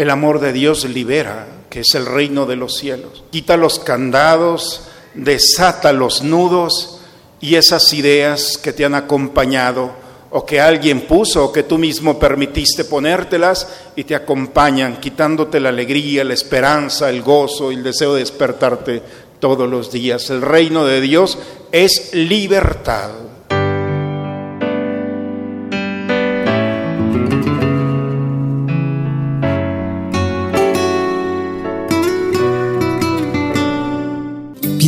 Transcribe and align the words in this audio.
El 0.00 0.08
amor 0.08 0.40
de 0.40 0.54
Dios 0.54 0.86
libera, 0.86 1.46
que 1.68 1.80
es 1.80 1.94
el 1.94 2.06
reino 2.06 2.46
de 2.46 2.56
los 2.56 2.78
cielos. 2.78 3.22
Quita 3.30 3.58
los 3.58 3.78
candados, 3.78 4.84
desata 5.12 5.92
los 5.92 6.22
nudos 6.22 7.02
y 7.38 7.56
esas 7.56 7.92
ideas 7.92 8.56
que 8.56 8.72
te 8.72 8.86
han 8.86 8.94
acompañado 8.94 9.90
o 10.30 10.46
que 10.46 10.58
alguien 10.58 11.02
puso 11.02 11.44
o 11.44 11.52
que 11.52 11.64
tú 11.64 11.76
mismo 11.76 12.18
permitiste 12.18 12.86
ponértelas 12.86 13.68
y 13.94 14.04
te 14.04 14.14
acompañan, 14.14 15.00
quitándote 15.00 15.60
la 15.60 15.68
alegría, 15.68 16.24
la 16.24 16.32
esperanza, 16.32 17.10
el 17.10 17.20
gozo 17.20 17.70
y 17.70 17.74
el 17.74 17.82
deseo 17.82 18.14
de 18.14 18.20
despertarte 18.20 19.02
todos 19.38 19.68
los 19.68 19.92
días. 19.92 20.30
El 20.30 20.40
reino 20.40 20.86
de 20.86 21.02
Dios 21.02 21.36
es 21.72 22.14
libertad. 22.14 23.10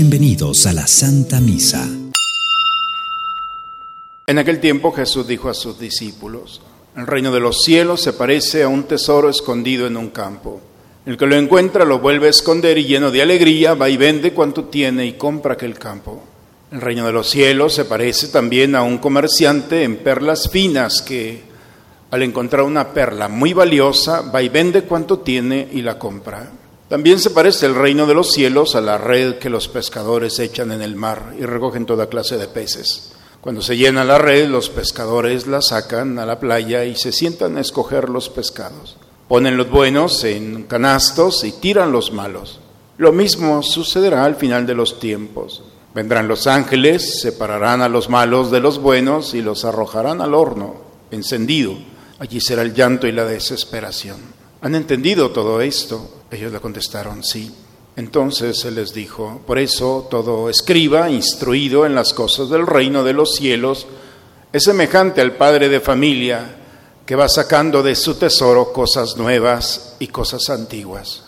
Bienvenidos 0.05 0.67
a 0.67 0.73
la 0.73 0.89
Santa 0.89 1.39
Misa. 1.39 1.89
En 4.27 4.37
aquel 4.37 4.59
tiempo 4.59 4.91
Jesús 4.91 5.29
dijo 5.29 5.49
a 5.49 5.55
sus 5.55 5.79
discípulos, 5.79 6.61
el 6.97 7.07
reino 7.07 7.31
de 7.31 7.39
los 7.39 7.63
cielos 7.63 8.01
se 8.01 8.13
parece 8.13 8.65
a 8.65 8.69
un 8.69 8.83
tesoro 8.83 9.31
escondido 9.31 9.87
en 9.87 9.97
un 9.97 10.11
campo. 10.11 10.61
El 11.07 11.17
que 11.17 11.27
lo 11.27 11.37
encuentra 11.37 11.85
lo 11.85 12.01
vuelve 12.01 12.27
a 12.27 12.31
esconder 12.31 12.79
y 12.79 12.85
lleno 12.87 13.13
de 13.13 13.23
alegría 13.23 13.75
va 13.75 13.91
y 13.91 13.97
vende 13.97 14.33
cuanto 14.33 14.65
tiene 14.65 15.07
y 15.07 15.13
compra 15.13 15.53
aquel 15.53 15.79
campo. 15.79 16.21
El 16.73 16.81
reino 16.81 17.07
de 17.07 17.13
los 17.13 17.31
cielos 17.31 17.73
se 17.73 17.85
parece 17.85 18.27
también 18.27 18.75
a 18.75 18.83
un 18.83 18.99
comerciante 18.99 19.85
en 19.85 19.99
perlas 19.99 20.51
finas 20.51 21.01
que 21.01 21.45
al 22.11 22.25
encontrar 22.25 22.65
una 22.65 22.93
perla 22.93 23.29
muy 23.29 23.53
valiosa 23.53 24.23
va 24.23 24.43
y 24.43 24.49
vende 24.49 24.83
cuanto 24.83 25.21
tiene 25.21 25.69
y 25.71 25.81
la 25.81 25.97
compra. 25.97 26.51
También 26.93 27.19
se 27.19 27.31
parece 27.31 27.65
el 27.65 27.75
reino 27.75 28.07
de 28.07 28.13
los 28.13 28.33
cielos 28.33 28.75
a 28.75 28.83
la 28.83 28.99
red 28.99 29.39
que 29.39 29.49
los 29.49 29.67
pescadores 29.67 30.39
echan 30.39 30.73
en 30.73 30.83
el 30.83 30.95
mar 30.95 31.35
y 31.39 31.47
recogen 31.47 31.87
toda 31.87 32.11
clase 32.11 32.37
de 32.37 32.49
peces. 32.49 33.13
Cuando 33.41 33.63
se 33.63 33.79
llena 33.79 34.05
la 34.05 34.19
red, 34.19 34.47
los 34.51 34.69
pescadores 34.69 35.47
la 35.47 35.63
sacan 35.63 36.19
a 36.19 36.27
la 36.27 36.39
playa 36.39 36.85
y 36.85 36.95
se 36.95 37.11
sientan 37.11 37.57
a 37.57 37.63
escoger 37.63 38.11
los 38.11 38.29
pescados. 38.29 38.99
Ponen 39.27 39.57
los 39.57 39.71
buenos 39.71 40.23
en 40.25 40.65
canastos 40.65 41.45
y 41.45 41.53
tiran 41.53 41.93
los 41.93 42.13
malos. 42.13 42.61
Lo 42.99 43.11
mismo 43.11 43.63
sucederá 43.63 44.27
al 44.27 44.37
final 44.37 44.67
de 44.67 44.75
los 44.75 45.01
tiempos. 45.01 45.63
Vendrán 45.95 46.29
los 46.29 46.47
ángeles, 46.47 47.23
separarán 47.23 47.81
a 47.81 47.89
los 47.89 48.11
malos 48.11 48.51
de 48.51 48.61
los 48.61 48.79
buenos 48.79 49.33
y 49.33 49.41
los 49.41 49.65
arrojarán 49.65 50.21
al 50.21 50.35
horno 50.35 50.75
encendido. 51.11 51.75
Allí 52.19 52.43
será 52.43 52.61
el 52.61 52.75
llanto 52.75 53.07
y 53.07 53.13
la 53.13 53.25
desesperación. 53.25 54.19
¿Han 54.61 54.75
entendido 54.75 55.31
todo 55.31 55.63
esto? 55.63 56.22
Ellos 56.33 56.51
le 56.51 56.61
contestaron, 56.61 57.23
sí. 57.23 57.55
Entonces 57.95 58.65
él 58.65 58.77
les 58.77 58.95
dijo, 58.95 59.43
por 59.47 59.59
eso 59.59 60.09
todo 60.11 60.49
escriba, 60.49 61.11
instruido 61.11 61.85
en 61.85 61.95
las 61.95 62.15
cosas 62.15 62.49
del 62.49 62.67
reino 62.67 63.05
de 63.05 63.13
los 63.13 63.35
cielos, 63.35 63.87
es 64.51 64.65
semejante 64.65 65.21
al 65.21 65.37
padre 65.37 65.69
de 65.69 65.81
familia 65.81 66.57
que 67.05 67.17
va 67.17 67.29
sacando 67.29 67.83
de 67.83 67.95
su 67.95 68.15
tesoro 68.15 68.73
cosas 68.73 69.19
nuevas 69.19 69.97
y 69.99 70.07
cosas 70.07 70.49
antiguas. 70.49 71.25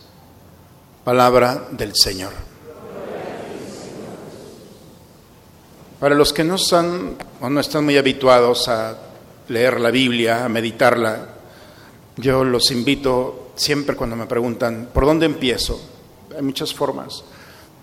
Palabra 1.05 1.69
del 1.71 1.95
Señor. 1.95 2.33
Para 6.01 6.15
los 6.15 6.33
que 6.33 6.45
no 6.45 6.55
están 6.55 7.17
o 7.43 7.51
no 7.51 7.61
están 7.61 7.85
muy 7.85 7.99
habituados 7.99 8.69
a 8.69 8.97
leer 9.49 9.81
la 9.81 9.91
Biblia, 9.91 10.47
a 10.47 10.49
meditarla, 10.49 11.29
yo 12.17 12.43
los 12.43 12.71
invito 12.71 13.44
siempre 13.55 13.97
cuando 13.97 14.17
me 14.17 14.27
preguntan, 14.27 14.89
¿por 14.93 15.07
dónde 15.07 15.27
empiezo? 15.27 15.81
hay 16.37 16.43
muchas 16.43 16.75
formas, 16.75 17.23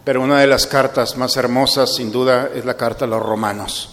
pero 0.03 0.21
una 0.21 0.39
de 0.39 0.47
las 0.47 0.67
cartas 0.67 1.17
más 1.17 1.37
hermosas, 1.37 1.95
sin 1.95 2.11
duda, 2.11 2.49
es 2.53 2.65
la 2.65 2.75
carta 2.75 3.05
a 3.05 3.07
los 3.07 3.21
romanos, 3.21 3.89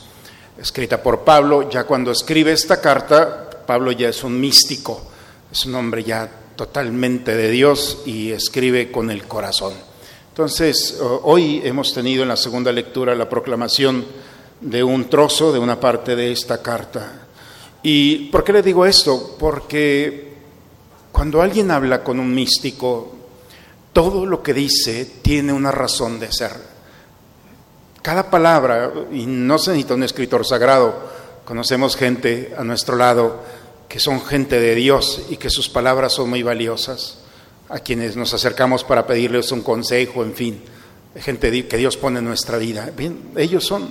escrita 0.58 1.02
por 1.02 1.20
Pablo. 1.20 1.68
Ya 1.70 1.84
cuando 1.84 2.10
escribe 2.10 2.52
esta 2.52 2.80
carta, 2.80 3.48
Pablo 3.66 3.92
ya 3.92 4.08
es 4.08 4.24
un 4.24 4.40
místico, 4.40 5.02
es 5.50 5.64
un 5.66 5.74
hombre 5.74 6.02
ya 6.02 6.28
totalmente 6.56 7.36
de 7.36 7.50
Dios 7.50 8.02
y 8.06 8.32
escribe 8.32 8.90
con 8.90 9.10
el 9.10 9.24
corazón. 9.24 9.74
Entonces, 10.30 10.98
hoy 11.22 11.60
hemos 11.64 11.92
tenido 11.92 12.22
en 12.22 12.28
la 12.28 12.36
segunda 12.36 12.72
lectura 12.72 13.14
la 13.14 13.28
proclamación 13.28 14.04
de 14.60 14.82
un 14.82 15.08
trozo, 15.08 15.52
de 15.52 15.58
una 15.58 15.78
parte 15.78 16.16
de 16.16 16.32
esta 16.32 16.62
carta. 16.62 17.26
¿Y 17.82 18.26
por 18.30 18.44
qué 18.44 18.52
le 18.52 18.62
digo 18.62 18.86
esto? 18.86 19.36
Porque 19.38 20.27
cuando 21.18 21.42
alguien 21.42 21.72
habla 21.72 22.04
con 22.04 22.20
un 22.20 22.32
místico, 22.32 23.12
todo 23.92 24.24
lo 24.24 24.40
que 24.40 24.54
dice 24.54 25.04
tiene 25.20 25.52
una 25.52 25.72
razón 25.72 26.20
de 26.20 26.30
ser. 26.30 26.52
Cada 28.00 28.30
palabra, 28.30 28.92
y 29.10 29.26
no 29.26 29.58
se 29.58 29.72
necesita 29.72 29.94
un 29.94 30.04
escritor 30.04 30.46
sagrado, 30.46 30.94
conocemos 31.44 31.96
gente 31.96 32.54
a 32.56 32.62
nuestro 32.62 32.94
lado 32.94 33.42
que 33.88 33.98
son 33.98 34.24
gente 34.24 34.60
de 34.60 34.76
Dios 34.76 35.22
y 35.28 35.38
que 35.38 35.50
sus 35.50 35.68
palabras 35.68 36.12
son 36.12 36.30
muy 36.30 36.44
valiosas, 36.44 37.18
a 37.68 37.80
quienes 37.80 38.14
nos 38.14 38.32
acercamos 38.32 38.84
para 38.84 39.04
pedirles 39.04 39.50
un 39.50 39.62
consejo, 39.62 40.22
en 40.22 40.34
fin, 40.34 40.62
gente 41.16 41.66
que 41.66 41.76
Dios 41.76 41.96
pone 41.96 42.20
en 42.20 42.26
nuestra 42.26 42.58
vida. 42.58 42.92
Bien, 42.96 43.30
ellos 43.36 43.66
son 43.66 43.88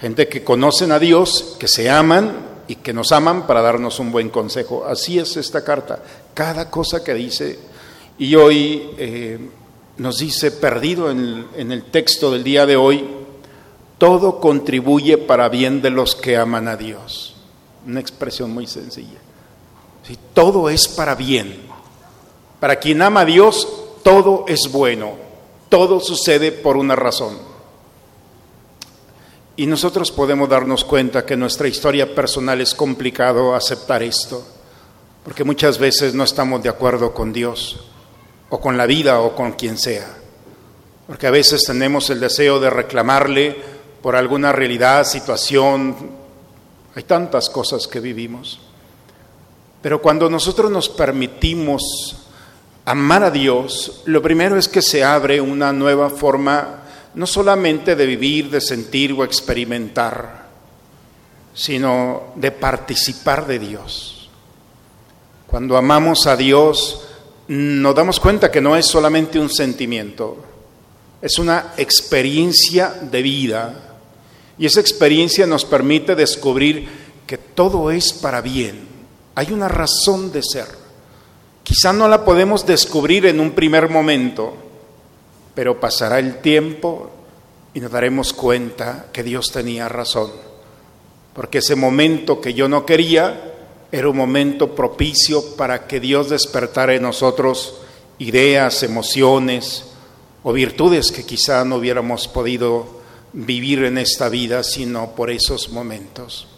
gente 0.00 0.26
que 0.26 0.42
conocen 0.42 0.90
a 0.90 0.98
Dios, 0.98 1.54
que 1.60 1.68
se 1.68 1.88
aman 1.88 2.49
y 2.70 2.76
que 2.76 2.92
nos 2.92 3.10
aman 3.10 3.48
para 3.48 3.62
darnos 3.62 3.98
un 3.98 4.12
buen 4.12 4.30
consejo. 4.30 4.84
Así 4.86 5.18
es 5.18 5.36
esta 5.36 5.64
carta. 5.64 6.00
Cada 6.32 6.70
cosa 6.70 7.02
que 7.02 7.14
dice 7.14 7.58
y 8.16 8.36
hoy 8.36 8.90
eh, 8.96 9.40
nos 9.96 10.18
dice, 10.18 10.52
perdido 10.52 11.10
en 11.10 11.48
el, 11.56 11.84
texto 11.90 12.30
del 12.30 12.44
día 12.44 12.66
de 12.66 12.76
hoy, 12.76 13.04
todo 13.98 14.38
contribuye 14.38 15.18
para 15.18 15.48
bien 15.48 15.82
de 15.82 15.90
los 15.90 16.14
que 16.14 16.36
aman 16.36 16.68
a 16.68 16.76
Dios. 16.76 17.34
Una 17.84 17.98
expresión 17.98 18.52
muy 18.52 18.68
sencilla. 18.68 19.18
todo 20.32 20.70
es 20.70 20.86
para 20.86 21.16
bien. 21.16 21.62
Para 22.60 22.76
quien 22.76 23.02
ama 23.02 23.22
a 23.22 23.24
Dios, 23.24 23.66
todo 24.04 24.44
es 24.46 24.70
bueno. 24.70 25.14
Todo 25.68 25.98
sucede 25.98 26.52
por 26.52 26.76
una 26.76 26.94
razón. 26.94 27.36
Y 29.60 29.66
nosotros 29.66 30.10
podemos 30.10 30.48
darnos 30.48 30.86
cuenta 30.86 31.26
que 31.26 31.36
nuestra 31.36 31.68
historia 31.68 32.14
personal 32.14 32.62
es 32.62 32.74
complicado 32.74 33.54
aceptar 33.54 34.02
esto, 34.02 34.42
porque 35.22 35.44
muchas 35.44 35.76
veces 35.76 36.14
no 36.14 36.24
estamos 36.24 36.62
de 36.62 36.70
acuerdo 36.70 37.12
con 37.12 37.30
Dios 37.30 37.78
o 38.48 38.58
con 38.58 38.78
la 38.78 38.86
vida 38.86 39.20
o 39.20 39.36
con 39.36 39.52
quien 39.52 39.76
sea. 39.76 40.16
Porque 41.06 41.26
a 41.26 41.30
veces 41.30 41.62
tenemos 41.64 42.08
el 42.08 42.20
deseo 42.20 42.58
de 42.58 42.70
reclamarle 42.70 43.54
por 44.00 44.16
alguna 44.16 44.50
realidad, 44.50 45.04
situación. 45.04 45.94
Hay 46.94 47.02
tantas 47.02 47.50
cosas 47.50 47.86
que 47.86 48.00
vivimos. 48.00 48.60
Pero 49.82 50.00
cuando 50.00 50.30
nosotros 50.30 50.70
nos 50.70 50.88
permitimos 50.88 52.16
amar 52.86 53.24
a 53.24 53.30
Dios, 53.30 54.04
lo 54.06 54.22
primero 54.22 54.56
es 54.56 54.68
que 54.68 54.80
se 54.80 55.04
abre 55.04 55.38
una 55.38 55.70
nueva 55.70 56.08
forma 56.08 56.79
no 57.14 57.26
solamente 57.26 57.96
de 57.96 58.06
vivir, 58.06 58.50
de 58.50 58.60
sentir 58.60 59.12
o 59.12 59.24
experimentar, 59.24 60.48
sino 61.54 62.32
de 62.36 62.50
participar 62.52 63.46
de 63.46 63.58
Dios. 63.58 64.30
Cuando 65.46 65.76
amamos 65.76 66.26
a 66.26 66.36
Dios, 66.36 67.06
nos 67.48 67.94
damos 67.94 68.20
cuenta 68.20 68.50
que 68.50 68.60
no 68.60 68.76
es 68.76 68.86
solamente 68.86 69.38
un 69.38 69.50
sentimiento, 69.50 70.36
es 71.20 71.38
una 71.38 71.74
experiencia 71.76 72.90
de 73.02 73.22
vida. 73.22 73.74
Y 74.56 74.66
esa 74.66 74.80
experiencia 74.80 75.46
nos 75.46 75.64
permite 75.64 76.14
descubrir 76.14 76.88
que 77.26 77.38
todo 77.38 77.90
es 77.90 78.12
para 78.12 78.40
bien. 78.40 78.86
Hay 79.34 79.52
una 79.52 79.68
razón 79.68 80.32
de 80.32 80.42
ser. 80.42 80.66
Quizá 81.62 81.92
no 81.92 82.08
la 82.08 82.24
podemos 82.24 82.66
descubrir 82.66 83.26
en 83.26 83.40
un 83.40 83.52
primer 83.52 83.88
momento, 83.88 84.54
pero 85.60 85.78
pasará 85.78 86.18
el 86.18 86.36
tiempo 86.36 87.10
y 87.74 87.80
nos 87.80 87.90
daremos 87.90 88.32
cuenta 88.32 89.08
que 89.12 89.22
Dios 89.22 89.52
tenía 89.52 89.90
razón. 89.90 90.30
Porque 91.34 91.58
ese 91.58 91.76
momento 91.76 92.40
que 92.40 92.54
yo 92.54 92.66
no 92.66 92.86
quería, 92.86 93.52
era 93.92 94.08
un 94.08 94.16
momento 94.16 94.74
propicio 94.74 95.56
para 95.56 95.86
que 95.86 96.00
Dios 96.00 96.30
despertara 96.30 96.94
en 96.94 97.02
nosotros 97.02 97.74
ideas, 98.18 98.82
emociones 98.84 99.84
o 100.42 100.54
virtudes 100.54 101.12
que 101.12 101.26
quizá 101.26 101.62
no 101.66 101.76
hubiéramos 101.76 102.26
podido 102.26 102.86
vivir 103.34 103.84
en 103.84 103.98
esta 103.98 104.30
vida 104.30 104.62
sino 104.62 105.10
por 105.10 105.30
esos 105.30 105.68
momentos. 105.68 106.48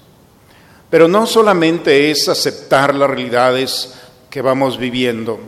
Pero 0.91 1.09
no 1.09 1.27
solamente 1.27 2.13
es 2.13 2.29
aceptar 2.29 2.95
las 2.95 3.11
realidades 3.11 3.95
que 4.31 4.43
vamos 4.43 4.79
viviendo, 4.79 5.41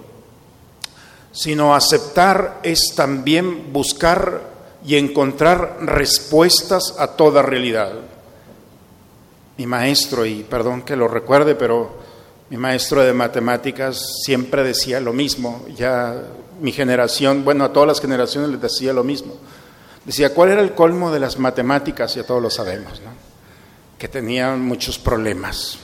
sino 1.35 1.75
aceptar 1.75 2.61
es 2.63 2.95
también 2.97 3.75
buscar 3.75 4.55
y 4.87 4.97
encontrar 4.97 5.77
respuestas 5.83 6.95
a 6.99 7.09
toda 7.09 7.43
realidad 7.43 7.93
mi 9.57 9.67
maestro, 9.67 10.27
y 10.27 10.43
perdón 10.43 10.83
que 10.83 10.97
lo 10.97 11.09
recuerde, 11.09 11.55
pero 11.55 12.03
Mi 12.51 12.59
maestro 12.59 13.03
de 13.03 13.15
matemáticas 13.15 14.21
siempre 14.23 14.63
decía 14.63 15.01
lo 15.01 15.15
mismo, 15.15 15.65
ya 15.75 16.25
mi 16.61 16.73
generación, 16.73 17.43
bueno, 17.43 17.65
a 17.65 17.73
todas 17.73 17.87
las 17.87 18.01
generaciones 18.03 18.51
les 18.51 18.61
decía 18.61 18.93
lo 18.93 19.03
mismo. 19.03 19.35
Decía, 20.05 20.35
¿cuál 20.35 20.51
era 20.51 20.61
el 20.61 20.75
colmo 20.75 21.11
de 21.11 21.21
las 21.21 21.39
matemáticas? 21.39 22.15
Ya 22.15 22.23
todos 22.25 22.43
lo 22.43 22.51
sabemos, 22.51 23.01
¿no? 23.01 23.11
Que 23.99 24.09
tenían 24.09 24.61
muchos 24.61 24.99
problemas. 24.99 25.79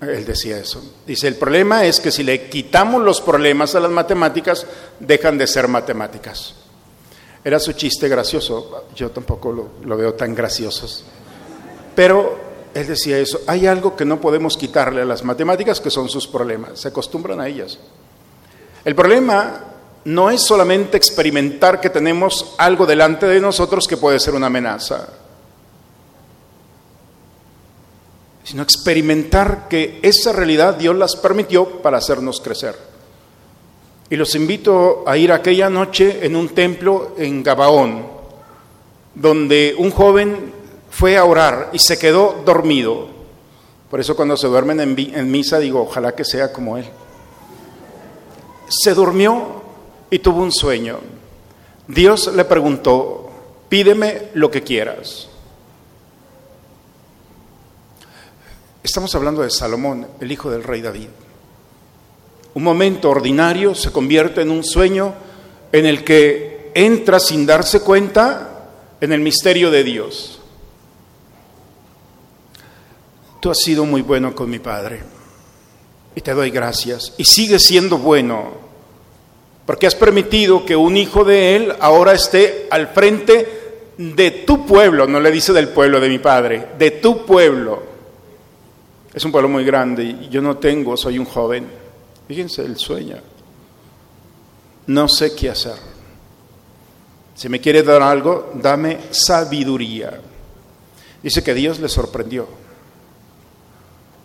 Él 0.00 0.24
decía 0.24 0.58
eso. 0.58 0.82
Dice, 1.06 1.26
el 1.26 1.36
problema 1.36 1.84
es 1.84 1.98
que 1.98 2.10
si 2.10 2.22
le 2.22 2.48
quitamos 2.48 3.02
los 3.02 3.20
problemas 3.20 3.74
a 3.74 3.80
las 3.80 3.90
matemáticas, 3.90 4.66
dejan 5.00 5.38
de 5.38 5.46
ser 5.46 5.66
matemáticas. 5.66 6.54
Era 7.44 7.58
su 7.58 7.72
chiste 7.72 8.08
gracioso, 8.08 8.84
yo 8.94 9.10
tampoco 9.10 9.52
lo, 9.52 9.68
lo 9.84 9.96
veo 9.96 10.14
tan 10.14 10.34
gracioso. 10.34 11.04
Pero 11.94 12.38
él 12.74 12.86
decía 12.86 13.18
eso, 13.18 13.40
hay 13.46 13.66
algo 13.66 13.96
que 13.96 14.04
no 14.04 14.20
podemos 14.20 14.56
quitarle 14.56 15.02
a 15.02 15.04
las 15.04 15.24
matemáticas 15.24 15.80
que 15.80 15.90
son 15.90 16.08
sus 16.08 16.26
problemas, 16.28 16.80
se 16.80 16.88
acostumbran 16.88 17.40
a 17.40 17.48
ellas. 17.48 17.78
El 18.84 18.94
problema 18.94 19.64
no 20.04 20.30
es 20.30 20.42
solamente 20.42 20.96
experimentar 20.96 21.80
que 21.80 21.90
tenemos 21.90 22.54
algo 22.58 22.86
delante 22.86 23.26
de 23.26 23.40
nosotros 23.40 23.86
que 23.88 23.96
puede 23.96 24.20
ser 24.20 24.34
una 24.34 24.46
amenaza, 24.46 25.08
sino 28.48 28.62
experimentar 28.62 29.68
que 29.68 29.98
esa 30.00 30.32
realidad 30.32 30.76
Dios 30.76 30.96
las 30.96 31.16
permitió 31.16 31.82
para 31.82 31.98
hacernos 31.98 32.40
crecer. 32.40 32.74
Y 34.08 34.16
los 34.16 34.34
invito 34.34 35.04
a 35.06 35.18
ir 35.18 35.32
aquella 35.32 35.68
noche 35.68 36.24
en 36.24 36.34
un 36.34 36.48
templo 36.48 37.14
en 37.18 37.42
Gabaón, 37.42 38.06
donde 39.14 39.74
un 39.76 39.90
joven 39.90 40.50
fue 40.88 41.18
a 41.18 41.26
orar 41.26 41.68
y 41.74 41.78
se 41.78 41.98
quedó 41.98 42.40
dormido. 42.42 43.08
Por 43.90 44.00
eso 44.00 44.16
cuando 44.16 44.34
se 44.34 44.46
duermen 44.46 44.80
en, 44.80 45.30
misa 45.30 45.58
digo, 45.58 45.82
ojalá 45.82 46.14
que 46.14 46.24
sea 46.24 46.50
como 46.50 46.78
él. 46.78 46.86
Se 48.66 48.94
durmió 48.94 49.60
y 50.08 50.20
tuvo 50.20 50.40
un 50.40 50.52
sueño. 50.52 51.00
Dios 51.86 52.34
le 52.34 52.46
preguntó, 52.46 53.28
pídeme 53.68 54.30
lo 54.32 54.50
que 54.50 54.62
quieras. 54.62 55.28
Estamos 58.88 59.14
hablando 59.14 59.42
de 59.42 59.50
Salomón, 59.50 60.06
el 60.18 60.32
hijo 60.32 60.50
del 60.50 60.64
rey 60.64 60.80
David. 60.80 61.08
Un 62.54 62.62
momento 62.62 63.10
ordinario 63.10 63.74
se 63.74 63.92
convierte 63.92 64.40
en 64.40 64.50
un 64.50 64.64
sueño 64.64 65.12
en 65.70 65.84
el 65.84 66.04
que 66.04 66.72
entra 66.74 67.20
sin 67.20 67.44
darse 67.44 67.80
cuenta 67.80 68.70
en 68.98 69.12
el 69.12 69.20
misterio 69.20 69.70
de 69.70 69.84
Dios. 69.84 70.40
Tú 73.40 73.50
has 73.50 73.58
sido 73.58 73.84
muy 73.84 74.00
bueno 74.00 74.34
con 74.34 74.48
mi 74.48 74.58
Padre 74.58 75.02
y 76.14 76.22
te 76.22 76.32
doy 76.32 76.50
gracias. 76.50 77.12
Y 77.18 77.26
sigue 77.26 77.58
siendo 77.58 77.98
bueno, 77.98 78.54
porque 79.66 79.86
has 79.86 79.96
permitido 79.96 80.64
que 80.64 80.76
un 80.76 80.96
hijo 80.96 81.24
de 81.24 81.56
Él 81.56 81.74
ahora 81.80 82.14
esté 82.14 82.66
al 82.70 82.88
frente 82.88 83.90
de 83.98 84.30
tu 84.30 84.64
pueblo, 84.64 85.06
no 85.06 85.20
le 85.20 85.30
dice 85.30 85.52
del 85.52 85.68
pueblo 85.68 86.00
de 86.00 86.08
mi 86.08 86.18
Padre, 86.18 86.68
de 86.78 86.90
tu 86.90 87.26
pueblo. 87.26 87.97
Es 89.12 89.24
un 89.24 89.32
pueblo 89.32 89.48
muy 89.48 89.64
grande 89.64 90.04
y 90.04 90.28
yo 90.28 90.40
no 90.40 90.58
tengo, 90.58 90.96
soy 90.96 91.18
un 91.18 91.24
joven. 91.24 91.68
Fíjense 92.26 92.64
el 92.64 92.76
sueño. 92.76 93.16
No 94.86 95.08
sé 95.08 95.34
qué 95.34 95.50
hacer. 95.50 95.76
Si 97.34 97.48
me 97.48 97.60
quiere 97.60 97.82
dar 97.82 98.02
algo, 98.02 98.52
dame 98.54 98.98
sabiduría. 99.10 100.20
Dice 101.22 101.42
que 101.42 101.54
Dios 101.54 101.78
le 101.80 101.88
sorprendió 101.88 102.46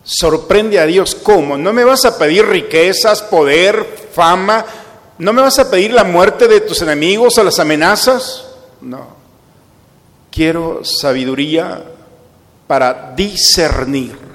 sorprende 0.04 0.78
a 0.78 0.86
Dios. 0.86 1.16
¿Cómo? 1.16 1.56
¿No 1.56 1.72
me 1.72 1.82
vas 1.82 2.04
a 2.04 2.16
pedir 2.16 2.46
riquezas, 2.46 3.22
poder, 3.22 4.08
fama? 4.12 4.64
¿No 5.18 5.32
me 5.32 5.42
vas 5.42 5.58
a 5.58 5.70
pedir 5.70 5.92
la 5.92 6.04
muerte 6.04 6.46
de 6.46 6.60
tus 6.60 6.82
enemigos 6.82 7.36
o 7.38 7.44
las 7.44 7.58
amenazas? 7.58 8.46
No. 8.80 9.06
Quiero 10.30 10.84
sabiduría 10.84 11.82
para 12.66 13.12
discernir. 13.16 14.33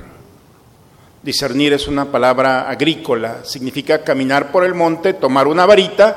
Discernir 1.21 1.73
es 1.73 1.87
una 1.87 2.11
palabra 2.11 2.69
agrícola, 2.69 3.43
significa 3.43 4.03
caminar 4.03 4.51
por 4.51 4.63
el 4.63 4.73
monte, 4.73 5.13
tomar 5.13 5.47
una 5.47 5.65
varita 5.65 6.15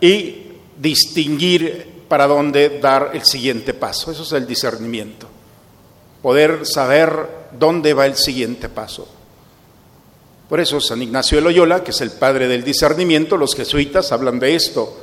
y 0.00 0.42
distinguir 0.76 2.04
para 2.08 2.26
dónde 2.26 2.78
dar 2.80 3.10
el 3.14 3.24
siguiente 3.24 3.74
paso. 3.74 4.12
Eso 4.12 4.22
es 4.22 4.32
el 4.32 4.46
discernimiento. 4.46 5.26
Poder 6.22 6.64
saber 6.66 7.28
dónde 7.58 7.94
va 7.94 8.06
el 8.06 8.14
siguiente 8.14 8.68
paso. 8.68 9.08
Por 10.48 10.60
eso 10.60 10.80
San 10.80 11.02
Ignacio 11.02 11.38
de 11.38 11.42
Loyola, 11.42 11.82
que 11.82 11.90
es 11.90 12.00
el 12.00 12.12
padre 12.12 12.46
del 12.46 12.62
discernimiento, 12.62 13.36
los 13.36 13.56
jesuitas 13.56 14.12
hablan 14.12 14.38
de 14.38 14.54
esto. 14.54 14.96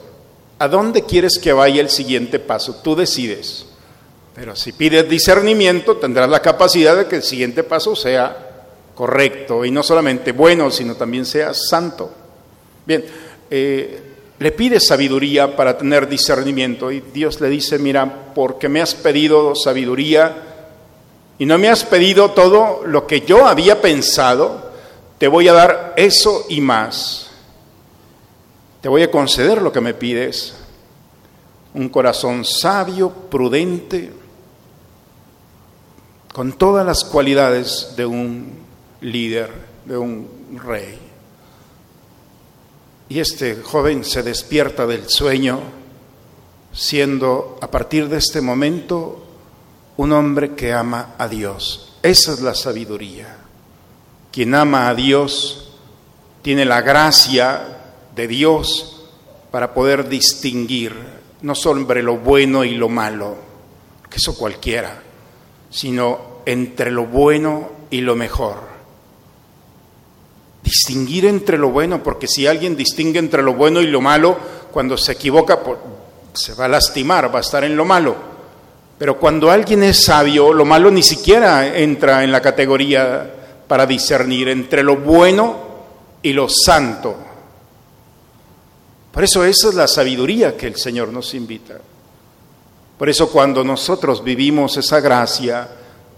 ¿A 0.60 0.68
dónde 0.68 1.04
quieres 1.04 1.40
que 1.40 1.52
vaya 1.52 1.82
el 1.82 1.90
siguiente 1.90 2.40
paso? 2.40 2.76
Tú 2.84 2.96
decides. 2.96 3.66
Pero 4.34 4.56
si 4.56 4.72
pides 4.72 5.10
discernimiento, 5.10 5.98
tendrás 5.98 6.30
la 6.30 6.42
capacidad 6.42 6.96
de 6.96 7.08
que 7.08 7.18
el 7.18 7.24
siguiente 7.24 7.64
paso 7.64 7.96
sea 7.96 8.51
correcto 8.96 9.66
y 9.66 9.72
no 9.72 9.84
solamente 9.84 10.32
bueno, 10.32 10.70
sino 10.72 10.96
también 10.96 11.26
sea 11.26 11.54
santo. 11.54 12.12
Bien, 12.86 13.06
eh, 13.50 14.02
le 14.40 14.52
pides 14.52 14.88
sabiduría 14.88 15.56
para 15.56 15.78
tener 15.78 16.08
discernimiento 16.08 16.92
y 16.92 17.02
Dios 17.14 17.40
le 17.42 17.50
dice, 17.50 17.78
mira, 17.78 18.34
porque 18.34 18.70
me 18.70 18.82
has 18.82 18.96
pedido 18.96 19.56
sabiduría, 19.56 20.48
y 21.42 21.46
no 21.48 21.58
me 21.58 21.70
has 21.70 21.84
pedido 21.84 22.30
todo 22.32 22.86
lo 22.86 23.08
que 23.08 23.22
yo 23.22 23.48
había 23.48 23.82
pensado, 23.82 24.72
te 25.18 25.28
voy 25.28 25.48
a 25.48 25.54
dar 25.54 25.96
eso 25.98 26.46
y 26.50 26.62
más. 26.62 27.32
Te 28.80 28.88
voy 28.88 29.02
a 29.02 29.10
conceder 29.10 29.60
lo 29.60 29.72
que 29.72 29.82
me 29.82 29.96
pides, 29.96 30.54
un 31.74 31.90
corazón 31.90 32.46
sabio, 32.46 33.10
prudente, 33.12 34.12
con 36.32 36.54
todas 36.54 36.86
las 36.86 37.04
cualidades 37.04 37.94
de 37.98 38.06
un 38.06 38.61
líder, 39.02 39.52
de 39.86 39.98
un 39.98 40.28
rey. 40.64 40.98
Y 43.10 43.20
este 43.20 43.56
joven 43.56 44.06
se 44.06 44.24
despierta 44.24 44.86
del 44.86 45.10
sueño 45.10 45.60
siendo 46.74 47.58
a 47.62 47.70
partir 47.70 48.08
de 48.08 48.18
este 48.18 48.40
momento 48.40 49.26
un 49.98 50.14
hombre 50.14 50.56
que 50.56 50.74
ama 50.74 51.16
a 51.18 51.28
Dios. 51.28 51.98
Esa 52.02 52.34
es 52.34 52.40
la 52.42 52.56
sabiduría. 52.56 53.38
Quien 54.32 54.56
ama 54.56 54.88
a 54.88 54.96
Dios 54.96 55.74
tiene 56.42 56.64
la 56.64 56.82
gracia 56.82 57.80
de 58.16 58.28
Dios 58.28 59.04
para 59.52 59.74
poder 59.74 60.08
distinguir 60.08 60.96
no 61.42 61.56
solo 61.56 61.82
lo 62.02 62.18
bueno 62.18 62.64
y 62.64 62.76
lo 62.76 62.88
malo, 62.88 63.36
que 64.10 64.18
eso 64.18 64.38
cualquiera, 64.38 65.02
sino 65.70 66.42
entre 66.46 66.92
lo 66.92 67.06
bueno 67.06 67.70
y 67.90 68.02
lo 68.02 68.16
mejor. 68.16 68.71
Distinguir 70.64 71.26
entre 71.26 71.58
lo 71.58 71.70
bueno, 71.70 72.04
porque 72.04 72.28
si 72.28 72.46
alguien 72.46 72.76
distingue 72.76 73.20
entre 73.20 73.42
lo 73.42 73.54
bueno 73.54 73.82
y 73.82 73.88
lo 73.88 74.02
malo, 74.02 74.38
cuando 74.72 74.98
se 74.98 75.14
equivoca 75.14 75.60
se 76.34 76.54
va 76.54 76.66
a 76.66 76.70
lastimar, 76.70 77.34
va 77.34 77.40
a 77.40 77.42
estar 77.42 77.64
en 77.64 77.76
lo 77.76 77.86
malo. 77.86 78.16
Pero 78.98 79.18
cuando 79.18 79.50
alguien 79.50 79.84
es 79.84 80.04
sabio, 80.04 80.54
lo 80.54 80.64
malo 80.64 80.92
ni 80.92 81.02
siquiera 81.02 81.76
entra 81.76 82.24
en 82.24 82.32
la 82.32 82.42
categoría 82.42 83.34
para 83.68 83.86
discernir 83.86 84.50
entre 84.50 84.84
lo 84.84 84.98
bueno 84.98 85.56
y 86.22 86.34
lo 86.34 86.48
santo. 86.48 87.16
Por 89.12 89.24
eso 89.24 89.44
esa 89.44 89.70
es 89.70 89.76
la 89.76 89.88
sabiduría 89.88 90.56
que 90.56 90.68
el 90.68 90.76
Señor 90.76 91.10
nos 91.10 91.34
invita. 91.34 91.80
Por 92.98 93.10
eso 93.10 93.30
cuando 93.32 93.64
nosotros 93.64 94.24
vivimos 94.24 94.78
esa 94.78 95.00
gracia, 95.00 95.68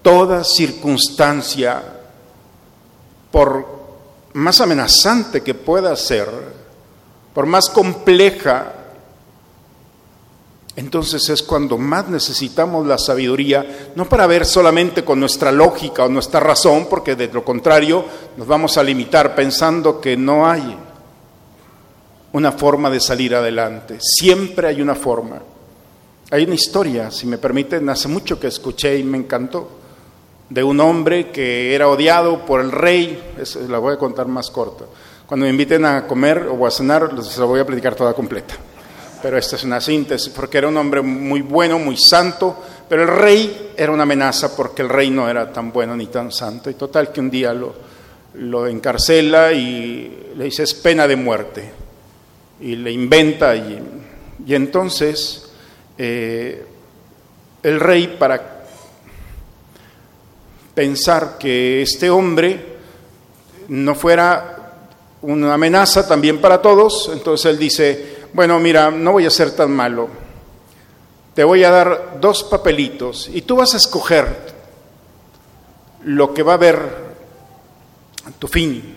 toda 0.01 0.43
circunstancia, 0.43 1.81
por 3.31 3.72
más 4.33 4.61
amenazante 4.61 5.41
que 5.41 5.53
pueda 5.53 5.95
ser, 5.95 6.29
por 7.33 7.45
más 7.45 7.69
compleja 7.69 8.73
entonces 10.75 11.29
es 11.29 11.43
cuando 11.43 11.77
más 11.77 12.09
necesitamos 12.09 12.87
la 12.87 12.97
sabiduría, 12.97 13.91
no 13.95 14.05
para 14.05 14.25
ver 14.25 14.43
solamente 14.43 15.03
con 15.03 15.19
nuestra 15.19 15.51
lógica 15.51 16.05
o 16.05 16.09
nuestra 16.09 16.39
razón, 16.39 16.87
porque 16.89 17.15
de 17.15 17.27
lo 17.27 17.45
contrario 17.45 18.03
nos 18.37 18.47
vamos 18.47 18.77
a 18.77 18.83
limitar 18.83 19.35
pensando 19.35 20.01
que 20.01 20.17
no 20.17 20.47
hay 20.47 20.75
una 22.31 22.51
forma 22.53 22.89
de 22.89 22.99
salir 22.99 23.35
adelante. 23.35 23.99
Siempre 24.01 24.67
hay 24.67 24.81
una 24.81 24.95
forma. 24.95 25.39
Hay 26.31 26.45
una 26.45 26.55
historia, 26.55 27.11
si 27.11 27.27
me 27.27 27.37
permiten, 27.37 27.87
hace 27.89 28.07
mucho 28.07 28.39
que 28.39 28.47
escuché 28.47 28.97
y 28.97 29.03
me 29.03 29.19
encantó, 29.19 29.69
de 30.49 30.63
un 30.63 30.79
hombre 30.79 31.31
que 31.31 31.73
era 31.73 31.87
odiado 31.87 32.45
por 32.45 32.61
el 32.61 32.71
rey, 32.71 33.33
la 33.67 33.79
voy 33.79 33.93
a 33.93 33.97
contar 33.97 34.27
más 34.27 34.49
corta. 34.49 34.85
Cuando 35.25 35.45
me 35.45 35.51
inviten 35.51 35.85
a 35.85 36.05
comer 36.05 36.47
o 36.49 36.65
a 36.67 36.71
cenar, 36.71 37.09
se 37.23 37.39
la 37.39 37.45
voy 37.45 37.59
a 37.59 37.65
predicar 37.65 37.95
toda 37.95 38.13
completa 38.13 38.55
pero 39.23 39.37
esta 39.37 39.55
es 39.55 39.63
una 39.63 39.79
síntesis, 39.79 40.33
porque 40.33 40.57
era 40.57 40.67
un 40.67 40.75
hombre 40.75 41.01
muy 41.01 41.41
bueno, 41.41 41.79
muy 41.79 41.95
santo, 41.95 42.61
pero 42.89 43.03
el 43.03 43.07
rey 43.07 43.71
era 43.77 43.93
una 43.93 44.03
amenaza 44.03 44.53
porque 44.53 44.81
el 44.81 44.89
rey 44.89 45.09
no 45.09 45.29
era 45.29 45.49
tan 45.49 45.71
bueno 45.71 45.95
ni 45.95 46.07
tan 46.07 46.29
santo. 46.29 46.69
Y 46.69 46.73
total 46.73 47.09
que 47.13 47.21
un 47.21 47.29
día 47.31 47.53
lo, 47.53 47.73
lo 48.33 48.67
encarcela 48.67 49.53
y 49.53 50.33
le 50.35 50.43
dice 50.43 50.63
es 50.63 50.73
pena 50.73 51.07
de 51.07 51.15
muerte. 51.15 51.71
Y 52.59 52.75
le 52.75 52.91
inventa 52.91 53.55
y, 53.55 53.81
y 54.45 54.55
entonces 54.55 55.49
eh, 55.97 56.65
el 57.63 57.79
rey 57.79 58.17
para 58.19 58.52
pensar 60.73 61.37
que 61.37 61.81
este 61.81 62.09
hombre 62.09 62.77
no 63.67 63.95
fuera 63.95 64.53
una 65.21 65.53
amenaza 65.53 66.07
también 66.07 66.41
para 66.41 66.61
todos, 66.61 67.09
entonces 67.13 67.51
él 67.51 67.57
dice, 67.57 68.17
bueno, 68.33 68.59
mira, 68.59 68.91
no 68.91 69.13
voy 69.13 69.25
a 69.25 69.29
ser 69.29 69.51
tan 69.51 69.71
malo, 69.71 70.09
te 71.33 71.43
voy 71.43 71.63
a 71.63 71.71
dar 71.71 72.17
dos 72.19 72.43
papelitos 72.43 73.29
y 73.33 73.41
tú 73.43 73.55
vas 73.55 73.73
a 73.73 73.77
escoger 73.77 74.53
lo 76.03 76.33
que 76.33 76.43
va 76.43 76.53
a 76.53 76.57
ver 76.57 77.03
tu 78.39 78.47
fin, 78.47 78.95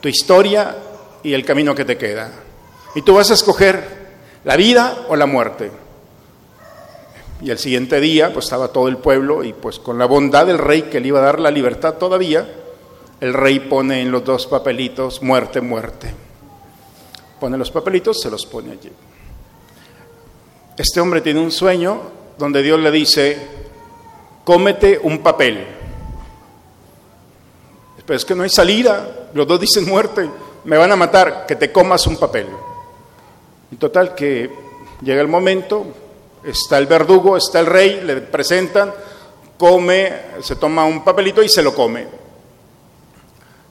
tu 0.00 0.08
historia 0.08 0.76
y 1.22 1.32
el 1.32 1.44
camino 1.44 1.74
que 1.74 1.84
te 1.84 1.96
queda. 1.96 2.30
Y 2.94 3.02
tú 3.02 3.14
vas 3.14 3.30
a 3.30 3.34
escoger 3.34 4.02
la 4.44 4.56
vida 4.56 5.06
o 5.08 5.16
la 5.16 5.26
muerte. 5.26 5.70
Y 7.42 7.50
el 7.50 7.58
siguiente 7.58 8.00
día, 8.00 8.32
pues 8.32 8.46
estaba 8.46 8.68
todo 8.68 8.86
el 8.86 8.98
pueblo 8.98 9.42
y 9.42 9.52
pues 9.52 9.80
con 9.80 9.98
la 9.98 10.06
bondad 10.06 10.46
del 10.46 10.58
rey 10.58 10.82
que 10.82 11.00
le 11.00 11.08
iba 11.08 11.18
a 11.18 11.22
dar 11.22 11.40
la 11.40 11.50
libertad 11.50 11.94
todavía, 11.94 12.48
el 13.20 13.34
rey 13.34 13.58
pone 13.58 14.00
en 14.00 14.12
los 14.12 14.24
dos 14.24 14.46
papelitos 14.46 15.22
muerte, 15.22 15.60
muerte. 15.60 16.14
Pone 17.40 17.58
los 17.58 17.72
papelitos, 17.72 18.20
se 18.20 18.30
los 18.30 18.46
pone 18.46 18.72
allí. 18.72 18.92
Este 20.76 21.00
hombre 21.00 21.20
tiene 21.20 21.40
un 21.40 21.50
sueño 21.50 22.00
donde 22.38 22.62
Dios 22.62 22.78
le 22.78 22.92
dice, 22.92 23.36
cómete 24.44 25.00
un 25.02 25.18
papel. 25.18 25.66
Pero 28.06 28.16
es 28.16 28.24
que 28.24 28.36
no 28.36 28.44
hay 28.44 28.50
salida, 28.50 29.28
los 29.34 29.46
dos 29.46 29.60
dicen 29.60 29.88
muerte, 29.88 30.28
me 30.64 30.76
van 30.76 30.92
a 30.92 30.96
matar, 30.96 31.46
que 31.46 31.56
te 31.56 31.72
comas 31.72 32.06
un 32.06 32.16
papel. 32.16 32.46
Y 33.72 33.76
total 33.76 34.14
que 34.14 34.50
llega 35.02 35.20
el 35.20 35.28
momento, 35.28 35.86
está 36.44 36.78
el 36.78 36.86
verdugo, 36.86 37.36
está 37.36 37.60
el 37.60 37.66
rey, 37.66 38.00
le 38.02 38.16
presentan, 38.20 38.92
come, 39.58 40.12
se 40.40 40.56
toma 40.56 40.84
un 40.84 41.04
papelito 41.04 41.42
y 41.42 41.48
se 41.48 41.62
lo 41.62 41.74
come. 41.74 42.06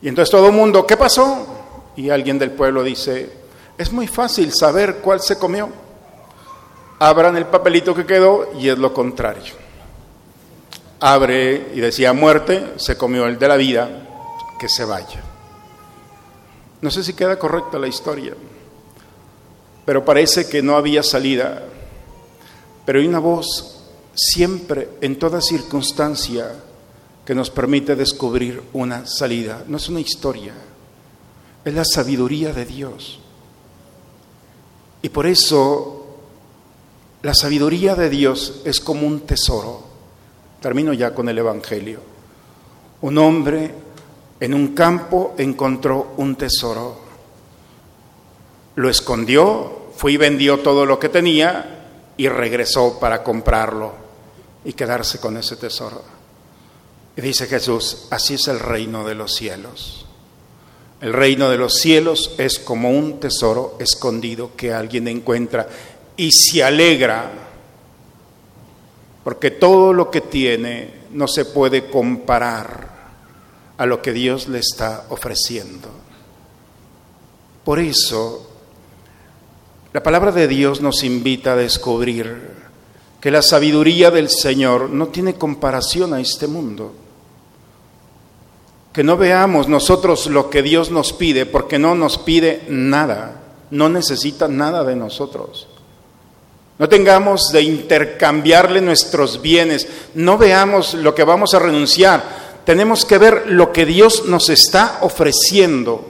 Y 0.01 0.07
entonces 0.07 0.31
todo 0.31 0.47
el 0.47 0.53
mundo, 0.53 0.85
¿qué 0.87 0.97
pasó? 0.97 1.47
Y 1.95 2.09
alguien 2.09 2.39
del 2.39 2.51
pueblo 2.51 2.83
dice, 2.83 3.29
es 3.77 3.91
muy 3.91 4.07
fácil 4.07 4.51
saber 4.53 4.97
cuál 4.97 5.21
se 5.21 5.37
comió. 5.37 5.69
Abran 6.99 7.35
el 7.35 7.47
papelito 7.47 7.93
que 7.93 8.05
quedó 8.05 8.51
y 8.59 8.69
es 8.69 8.77
lo 8.77 8.93
contrario. 8.93 9.53
Abre 10.99 11.71
y 11.73 11.79
decía 11.79 12.13
muerte, 12.13 12.73
se 12.77 12.95
comió 12.95 13.25
el 13.25 13.39
de 13.39 13.47
la 13.47 13.55
vida, 13.57 13.89
que 14.59 14.69
se 14.69 14.85
vaya. 14.85 15.21
No 16.81 16.91
sé 16.91 17.03
si 17.03 17.13
queda 17.13 17.39
correcta 17.39 17.79
la 17.79 17.87
historia, 17.87 18.33
pero 19.85 20.05
parece 20.05 20.47
que 20.47 20.61
no 20.61 20.75
había 20.77 21.01
salida. 21.01 21.63
Pero 22.91 22.99
hay 22.99 23.07
una 23.07 23.19
voz 23.19 23.85
siempre, 24.13 24.89
en 24.99 25.17
toda 25.17 25.39
circunstancia, 25.39 26.51
que 27.23 27.33
nos 27.33 27.49
permite 27.49 27.95
descubrir 27.95 28.61
una 28.73 29.05
salida. 29.05 29.63
No 29.65 29.77
es 29.77 29.87
una 29.87 30.01
historia, 30.01 30.51
es 31.63 31.73
la 31.73 31.85
sabiduría 31.85 32.51
de 32.51 32.65
Dios. 32.65 33.21
Y 35.01 35.07
por 35.07 35.25
eso 35.25 36.17
la 37.21 37.33
sabiduría 37.33 37.95
de 37.95 38.09
Dios 38.09 38.61
es 38.65 38.81
como 38.81 39.07
un 39.07 39.21
tesoro. 39.21 39.85
Termino 40.59 40.91
ya 40.91 41.15
con 41.15 41.29
el 41.29 41.37
Evangelio. 41.37 42.01
Un 43.03 43.17
hombre 43.19 43.73
en 44.37 44.53
un 44.53 44.75
campo 44.75 45.33
encontró 45.37 46.15
un 46.17 46.35
tesoro. 46.35 46.97
Lo 48.75 48.89
escondió, 48.89 49.91
fue 49.95 50.11
y 50.11 50.17
vendió 50.17 50.59
todo 50.59 50.85
lo 50.85 50.99
que 50.99 51.07
tenía 51.07 51.77
y 52.21 52.29
regresó 52.29 52.99
para 52.99 53.23
comprarlo 53.23 53.93
y 54.63 54.73
quedarse 54.73 55.19
con 55.19 55.37
ese 55.37 55.55
tesoro. 55.55 56.03
Y 57.17 57.21
dice 57.21 57.47
Jesús, 57.47 58.05
así 58.11 58.35
es 58.35 58.47
el 58.47 58.59
reino 58.59 59.03
de 59.07 59.15
los 59.15 59.33
cielos. 59.33 60.05
El 61.01 61.13
reino 61.13 61.49
de 61.49 61.57
los 61.57 61.79
cielos 61.79 62.35
es 62.37 62.59
como 62.59 62.91
un 62.91 63.19
tesoro 63.19 63.75
escondido 63.79 64.51
que 64.55 64.71
alguien 64.71 65.07
encuentra 65.07 65.67
y 66.15 66.31
se 66.31 66.63
alegra, 66.63 67.31
porque 69.23 69.49
todo 69.49 69.91
lo 69.91 70.11
que 70.11 70.21
tiene 70.21 70.93
no 71.13 71.27
se 71.27 71.45
puede 71.45 71.89
comparar 71.89 72.87
a 73.79 73.85
lo 73.87 73.99
que 73.99 74.13
Dios 74.13 74.47
le 74.47 74.59
está 74.59 75.07
ofreciendo. 75.09 75.89
Por 77.63 77.79
eso, 77.79 78.50
la 79.93 80.01
palabra 80.01 80.31
de 80.31 80.47
Dios 80.47 80.79
nos 80.79 81.03
invita 81.03 81.53
a 81.53 81.57
descubrir 81.57 82.51
que 83.19 83.29
la 83.29 83.41
sabiduría 83.41 84.09
del 84.09 84.29
Señor 84.29 84.89
no 84.89 85.07
tiene 85.07 85.35
comparación 85.35 86.13
a 86.13 86.21
este 86.21 86.47
mundo. 86.47 86.93
Que 88.93 89.03
no 89.03 89.17
veamos 89.17 89.67
nosotros 89.67 90.27
lo 90.27 90.49
que 90.49 90.63
Dios 90.63 90.91
nos 90.91 91.11
pide, 91.13 91.45
porque 91.45 91.77
no 91.77 91.93
nos 91.93 92.17
pide 92.17 92.63
nada, 92.69 93.41
no 93.69 93.89
necesita 93.89 94.47
nada 94.47 94.83
de 94.83 94.95
nosotros. 94.95 95.67
No 96.79 96.89
tengamos 96.89 97.51
de 97.51 97.61
intercambiarle 97.61 98.81
nuestros 98.81 99.41
bienes, 99.41 99.87
no 100.15 100.37
veamos 100.37 100.93
lo 100.93 101.13
que 101.13 101.23
vamos 101.23 101.53
a 101.53 101.59
renunciar, 101.59 102.23
tenemos 102.65 103.05
que 103.05 103.17
ver 103.17 103.43
lo 103.47 103.71
que 103.71 103.85
Dios 103.85 104.25
nos 104.25 104.49
está 104.49 104.99
ofreciendo. 105.01 106.09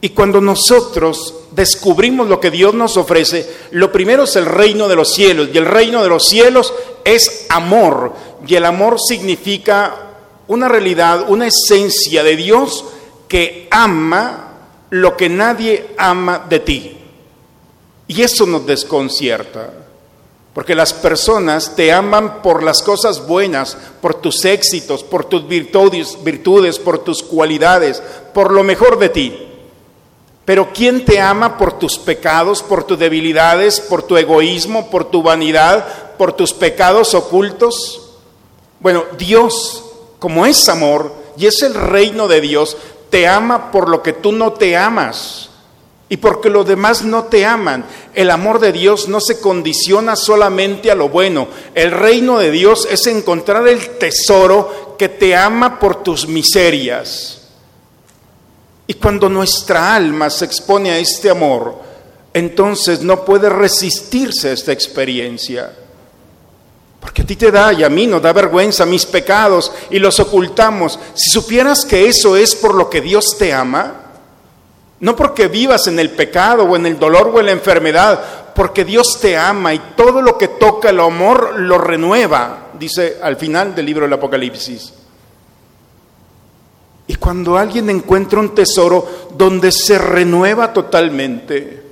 Y 0.00 0.10
cuando 0.10 0.40
nosotros 0.40 1.34
descubrimos 1.52 2.28
lo 2.28 2.40
que 2.40 2.50
Dios 2.50 2.74
nos 2.74 2.96
ofrece, 2.96 3.48
lo 3.72 3.90
primero 3.92 4.24
es 4.24 4.36
el 4.36 4.46
reino 4.46 4.88
de 4.88 4.96
los 4.96 5.12
cielos. 5.14 5.48
Y 5.52 5.58
el 5.58 5.66
reino 5.66 6.02
de 6.02 6.08
los 6.08 6.26
cielos 6.26 6.72
es 7.04 7.46
amor. 7.48 8.12
Y 8.46 8.54
el 8.54 8.64
amor 8.64 8.96
significa 9.00 9.96
una 10.48 10.68
realidad, 10.68 11.26
una 11.28 11.46
esencia 11.46 12.22
de 12.22 12.36
Dios 12.36 12.84
que 13.28 13.68
ama 13.70 14.44
lo 14.90 15.16
que 15.16 15.28
nadie 15.28 15.94
ama 15.98 16.46
de 16.48 16.60
ti. 16.60 16.98
Y 18.06 18.22
eso 18.22 18.46
nos 18.46 18.64
desconcierta. 18.66 19.70
Porque 20.54 20.74
las 20.74 20.92
personas 20.92 21.76
te 21.76 21.92
aman 21.92 22.42
por 22.42 22.62
las 22.62 22.82
cosas 22.82 23.26
buenas, 23.26 23.76
por 24.00 24.14
tus 24.14 24.44
éxitos, 24.44 25.04
por 25.04 25.26
tus 25.26 25.46
virtudes, 25.46 26.18
virtudes, 26.24 26.78
por 26.78 26.98
tus 27.04 27.22
cualidades, 27.22 28.02
por 28.34 28.50
lo 28.50 28.64
mejor 28.64 28.98
de 28.98 29.08
ti. 29.10 29.47
Pero 30.48 30.70
¿quién 30.72 31.04
te 31.04 31.20
ama 31.20 31.58
por 31.58 31.78
tus 31.78 31.98
pecados, 31.98 32.62
por 32.62 32.82
tus 32.84 32.98
debilidades, 32.98 33.80
por 33.82 34.02
tu 34.02 34.16
egoísmo, 34.16 34.88
por 34.88 35.04
tu 35.04 35.22
vanidad, 35.22 36.16
por 36.16 36.32
tus 36.32 36.54
pecados 36.54 37.12
ocultos? 37.12 38.14
Bueno, 38.80 39.04
Dios, 39.18 39.84
como 40.18 40.46
es 40.46 40.66
amor 40.70 41.12
y 41.36 41.44
es 41.44 41.60
el 41.60 41.74
reino 41.74 42.28
de 42.28 42.40
Dios, 42.40 42.78
te 43.10 43.28
ama 43.28 43.70
por 43.70 43.90
lo 43.90 44.02
que 44.02 44.14
tú 44.14 44.32
no 44.32 44.54
te 44.54 44.74
amas 44.74 45.50
y 46.08 46.16
porque 46.16 46.48
los 46.48 46.66
demás 46.66 47.02
no 47.02 47.24
te 47.24 47.44
aman. 47.44 47.84
El 48.14 48.30
amor 48.30 48.58
de 48.58 48.72
Dios 48.72 49.06
no 49.06 49.20
se 49.20 49.42
condiciona 49.42 50.16
solamente 50.16 50.90
a 50.90 50.94
lo 50.94 51.10
bueno. 51.10 51.48
El 51.74 51.90
reino 51.90 52.38
de 52.38 52.50
Dios 52.50 52.88
es 52.90 53.06
encontrar 53.06 53.68
el 53.68 53.98
tesoro 53.98 54.96
que 54.98 55.10
te 55.10 55.36
ama 55.36 55.78
por 55.78 56.02
tus 56.02 56.26
miserias. 56.26 57.37
Y 58.90 58.94
cuando 58.94 59.28
nuestra 59.28 59.94
alma 59.94 60.30
se 60.30 60.46
expone 60.46 60.90
a 60.90 60.98
este 60.98 61.28
amor, 61.28 61.76
entonces 62.32 63.02
no 63.02 63.22
puede 63.22 63.50
resistirse 63.50 64.48
a 64.48 64.52
esta 64.52 64.72
experiencia. 64.72 65.70
Porque 66.98 67.20
a 67.20 67.26
ti 67.26 67.36
te 67.36 67.52
da 67.52 67.70
y 67.74 67.84
a 67.84 67.90
mí 67.90 68.06
nos 68.06 68.22
da 68.22 68.32
vergüenza 68.32 68.86
mis 68.86 69.04
pecados 69.04 69.70
y 69.90 69.98
los 69.98 70.18
ocultamos. 70.18 70.98
Si 71.12 71.28
supieras 71.28 71.84
que 71.84 72.08
eso 72.08 72.34
es 72.34 72.54
por 72.54 72.74
lo 72.74 72.88
que 72.88 73.02
Dios 73.02 73.36
te 73.38 73.52
ama, 73.52 73.92
no 75.00 75.14
porque 75.14 75.48
vivas 75.48 75.86
en 75.86 75.98
el 75.98 76.10
pecado 76.10 76.64
o 76.64 76.74
en 76.74 76.86
el 76.86 76.98
dolor 76.98 77.30
o 77.34 77.40
en 77.40 77.46
la 77.46 77.52
enfermedad, 77.52 78.24
porque 78.54 78.86
Dios 78.86 79.18
te 79.20 79.36
ama 79.36 79.74
y 79.74 79.78
todo 79.96 80.22
lo 80.22 80.38
que 80.38 80.48
toca 80.48 80.88
el 80.88 81.00
amor 81.00 81.60
lo 81.60 81.76
renueva, 81.76 82.70
dice 82.78 83.18
al 83.22 83.36
final 83.36 83.74
del 83.74 83.84
libro 83.84 84.06
del 84.06 84.14
Apocalipsis. 84.14 84.94
Y 87.08 87.16
cuando 87.16 87.56
alguien 87.56 87.90
encuentra 87.90 88.38
un 88.38 88.54
tesoro 88.54 89.06
donde 89.36 89.72
se 89.72 89.98
renueva 89.98 90.72
totalmente, 90.72 91.82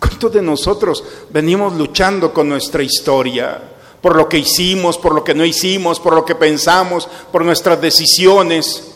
¿cuántos 0.00 0.32
de 0.32 0.40
nosotros 0.40 1.04
venimos 1.30 1.74
luchando 1.74 2.32
con 2.32 2.48
nuestra 2.48 2.82
historia? 2.82 3.60
Por 4.00 4.16
lo 4.16 4.28
que 4.28 4.38
hicimos, 4.38 4.96
por 4.96 5.14
lo 5.14 5.22
que 5.22 5.34
no 5.34 5.44
hicimos, 5.44 6.00
por 6.00 6.14
lo 6.14 6.24
que 6.24 6.34
pensamos, 6.34 7.08
por 7.30 7.44
nuestras 7.44 7.80
decisiones 7.80 8.94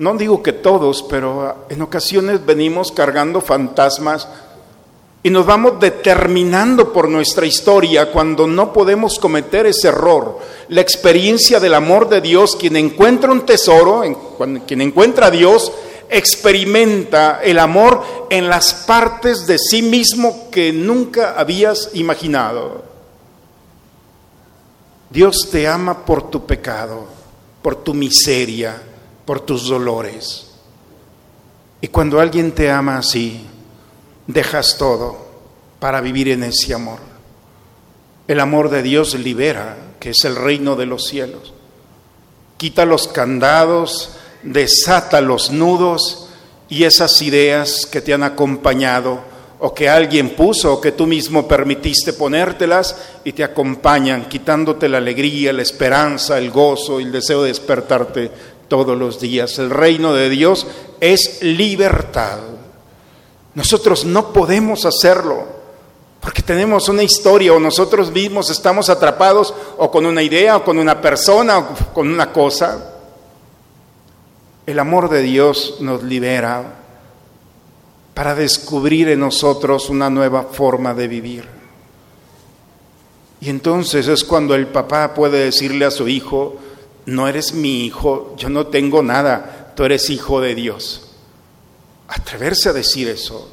no 0.00 0.14
digo 0.14 0.42
que 0.42 0.54
todos, 0.54 1.02
pero 1.02 1.66
en 1.68 1.82
ocasiones 1.82 2.46
venimos 2.46 2.90
cargando 2.90 3.42
fantasmas 3.42 4.26
Y 5.22 5.28
nos 5.28 5.44
vamos 5.44 5.78
determinando 5.78 6.92
por 6.92 7.08
nuestra 7.08 7.44
historia 7.44 8.10
cuando 8.10 8.46
no 8.46 8.72
podemos 8.72 9.18
cometer 9.18 9.66
ese 9.66 9.88
error. 9.88 10.38
La 10.68 10.80
experiencia 10.80 11.60
del 11.60 11.74
amor 11.74 12.08
de 12.08 12.22
Dios, 12.22 12.56
quien 12.56 12.76
encuentra 12.76 13.30
un 13.30 13.44
tesoro, 13.44 14.02
quien 14.66 14.80
encuentra 14.80 15.26
a 15.26 15.30
Dios, 15.30 15.70
experimenta 16.08 17.40
el 17.42 17.58
amor 17.58 18.02
en 18.30 18.48
las 18.48 18.72
partes 18.72 19.46
de 19.46 19.58
sí 19.58 19.82
mismo 19.82 20.48
que 20.50 20.72
nunca 20.72 21.38
habías 21.38 21.90
imaginado. 21.92 22.82
Dios 25.10 25.48
te 25.50 25.68
ama 25.68 26.06
por 26.06 26.30
tu 26.30 26.46
pecado, 26.46 27.04
por 27.62 27.76
tu 27.76 27.92
miseria, 27.92 28.80
por 29.24 29.40
tus 29.40 29.68
dolores. 29.68 30.46
Y 31.80 31.88
cuando 31.88 32.20
alguien 32.20 32.52
te 32.52 32.70
ama 32.70 32.98
así, 32.98 33.44
dejas 34.32 34.76
todo 34.78 35.16
para 35.78 36.00
vivir 36.00 36.28
en 36.28 36.44
ese 36.44 36.74
amor. 36.74 36.98
El 38.28 38.40
amor 38.40 38.70
de 38.70 38.82
Dios 38.82 39.14
libera, 39.14 39.76
que 39.98 40.10
es 40.10 40.24
el 40.24 40.36
reino 40.36 40.76
de 40.76 40.86
los 40.86 41.06
cielos. 41.06 41.52
Quita 42.56 42.84
los 42.84 43.08
candados, 43.08 44.10
desata 44.42 45.20
los 45.20 45.50
nudos 45.50 46.28
y 46.68 46.84
esas 46.84 47.20
ideas 47.22 47.86
que 47.86 48.00
te 48.00 48.14
han 48.14 48.22
acompañado 48.22 49.20
o 49.58 49.74
que 49.74 49.88
alguien 49.88 50.30
puso 50.30 50.74
o 50.74 50.80
que 50.80 50.92
tú 50.92 51.06
mismo 51.06 51.46
permitiste 51.46 52.12
ponértelas 52.14 52.96
y 53.24 53.32
te 53.32 53.44
acompañan, 53.44 54.28
quitándote 54.28 54.88
la 54.88 54.98
alegría, 54.98 55.52
la 55.52 55.62
esperanza, 55.62 56.38
el 56.38 56.50
gozo 56.50 57.00
y 57.00 57.04
el 57.04 57.12
deseo 57.12 57.42
de 57.42 57.48
despertarte 57.48 58.30
todos 58.68 58.96
los 58.96 59.20
días. 59.20 59.58
El 59.58 59.70
reino 59.70 60.14
de 60.14 60.30
Dios 60.30 60.66
es 61.00 61.42
libertad. 61.42 62.38
Nosotros 63.54 64.04
no 64.04 64.32
podemos 64.32 64.84
hacerlo 64.84 65.60
porque 66.20 66.42
tenemos 66.42 66.88
una 66.88 67.02
historia 67.02 67.54
o 67.54 67.58
nosotros 67.58 68.10
mismos 68.12 68.50
estamos 68.50 68.90
atrapados 68.90 69.54
o 69.78 69.90
con 69.90 70.04
una 70.04 70.22
idea 70.22 70.58
o 70.58 70.64
con 70.64 70.78
una 70.78 71.00
persona 71.00 71.58
o 71.58 71.74
con 71.94 72.08
una 72.08 72.30
cosa. 72.30 72.94
El 74.66 74.78
amor 74.78 75.08
de 75.08 75.22
Dios 75.22 75.76
nos 75.80 76.02
libera 76.02 76.74
para 78.14 78.34
descubrir 78.34 79.08
en 79.08 79.20
nosotros 79.20 79.88
una 79.88 80.10
nueva 80.10 80.42
forma 80.42 80.92
de 80.92 81.08
vivir. 81.08 81.48
Y 83.40 83.48
entonces 83.48 84.06
es 84.06 84.22
cuando 84.22 84.54
el 84.54 84.66
papá 84.66 85.14
puede 85.14 85.44
decirle 85.44 85.86
a 85.86 85.90
su 85.90 86.06
hijo, 86.06 86.56
no 87.06 87.26
eres 87.26 87.54
mi 87.54 87.86
hijo, 87.86 88.34
yo 88.36 88.50
no 88.50 88.66
tengo 88.66 89.02
nada, 89.02 89.72
tú 89.74 89.84
eres 89.84 90.10
hijo 90.10 90.42
de 90.42 90.54
Dios. 90.54 91.09
Atreverse 92.10 92.68
a 92.68 92.72
decir 92.72 93.08
eso, 93.08 93.48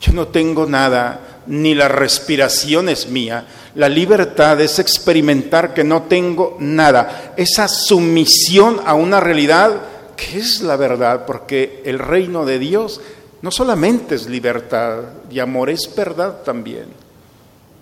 yo 0.00 0.12
no 0.12 0.28
tengo 0.28 0.66
nada, 0.66 1.42
ni 1.46 1.74
la 1.74 1.88
respiración 1.88 2.88
es 2.88 3.08
mía. 3.08 3.46
La 3.74 3.88
libertad 3.88 4.60
es 4.60 4.78
experimentar 4.78 5.74
que 5.74 5.84
no 5.84 6.02
tengo 6.02 6.56
nada. 6.58 7.34
Esa 7.36 7.68
sumisión 7.68 8.80
a 8.84 8.94
una 8.94 9.20
realidad 9.20 9.80
que 10.16 10.38
es 10.38 10.60
la 10.60 10.76
verdad, 10.76 11.24
porque 11.26 11.82
el 11.84 11.98
reino 11.98 12.44
de 12.44 12.58
Dios 12.58 13.00
no 13.42 13.50
solamente 13.50 14.14
es 14.14 14.26
libertad 14.26 15.00
y 15.30 15.38
amor, 15.40 15.70
es 15.70 15.92
verdad 15.94 16.42
también. 16.42 16.86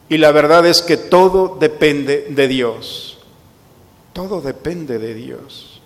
Y 0.09 0.19
la 0.19 0.33
verdad 0.33 0.67
es 0.67 0.83
que 0.83 0.97
todo 0.97 1.57
depende 1.61 2.27
de 2.31 2.49
Dios. 2.49 3.19
Todo 4.13 4.41
depende 4.41 4.99
de 4.99 5.15
Dios. 5.15 5.81